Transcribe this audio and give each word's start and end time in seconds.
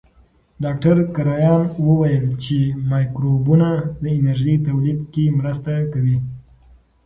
ډاکټر 0.63 0.95
کرایان 1.15 1.61
وویل 1.87 2.25
چې 2.43 2.57
مایکروبونه 2.91 3.69
د 4.01 4.03
انرژۍ 4.17 4.55
تولید 4.67 4.99
کې 5.13 5.35
مرسته 5.39 5.71
کوي. 5.93 6.17